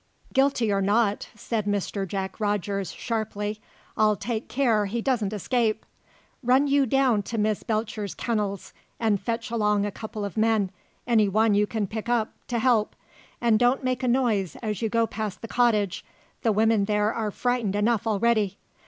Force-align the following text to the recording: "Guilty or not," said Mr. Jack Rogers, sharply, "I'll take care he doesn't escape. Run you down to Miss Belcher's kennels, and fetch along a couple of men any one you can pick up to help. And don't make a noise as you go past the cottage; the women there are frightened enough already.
"Guilty 0.33 0.71
or 0.71 0.81
not," 0.81 1.29
said 1.35 1.65
Mr. 1.65 2.07
Jack 2.07 2.39
Rogers, 2.39 2.91
sharply, 2.91 3.61
"I'll 3.95 4.15
take 4.15 4.49
care 4.49 4.87
he 4.87 4.99
doesn't 4.99 5.31
escape. 5.31 5.85
Run 6.41 6.65
you 6.65 6.87
down 6.87 7.21
to 7.21 7.37
Miss 7.37 7.61
Belcher's 7.61 8.15
kennels, 8.15 8.73
and 8.99 9.21
fetch 9.21 9.51
along 9.51 9.85
a 9.85 9.91
couple 9.91 10.25
of 10.25 10.37
men 10.37 10.71
any 11.05 11.29
one 11.29 11.53
you 11.53 11.67
can 11.67 11.85
pick 11.85 12.09
up 12.09 12.33
to 12.47 12.57
help. 12.57 12.95
And 13.39 13.59
don't 13.59 13.83
make 13.83 14.01
a 14.01 14.07
noise 14.07 14.55
as 14.63 14.81
you 14.81 14.89
go 14.89 15.05
past 15.05 15.43
the 15.43 15.47
cottage; 15.47 16.03
the 16.41 16.51
women 16.51 16.85
there 16.85 17.13
are 17.13 17.29
frightened 17.29 17.75
enough 17.75 18.07
already. 18.07 18.57